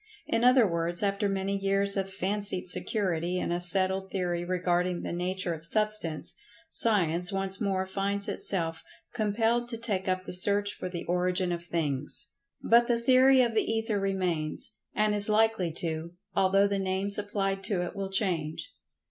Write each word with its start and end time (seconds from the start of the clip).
In 0.25 0.43
other 0.43 0.65
words, 0.67 1.03
after 1.03 1.29
many 1.29 1.55
years 1.55 1.95
of 1.95 2.11
fancied 2.11 2.67
security 2.67 3.37
in 3.37 3.51
a 3.51 3.61
settled 3.61 4.09
theory 4.09 4.43
regarding 4.43 5.03
the 5.03 5.13
nature 5.13 5.53
of 5.53 5.63
Substance, 5.63 6.33
Science 6.71 7.31
once 7.31 7.61
more 7.61 7.85
finds 7.85 8.27
itself 8.27 8.83
compelled 9.13 9.69
to 9.69 9.77
take[Pg 9.77 9.89
108] 10.07 10.11
up 10.11 10.25
the 10.25 10.33
search 10.33 10.73
for 10.73 10.89
the 10.89 11.05
origin 11.05 11.51
of 11.51 11.65
things. 11.65 12.31
But 12.63 12.87
the 12.87 12.97
theory 12.99 13.41
of 13.43 13.53
the 13.53 13.61
Ether 13.71 13.99
remains—and 13.99 15.13
is 15.13 15.29
likely 15.29 15.71
to—although 15.71 16.67
the 16.67 16.79
names 16.79 17.19
applied 17.19 17.63
to 17.65 17.83
it 17.85 17.95
will 17.95 18.09
change. 18.09 18.71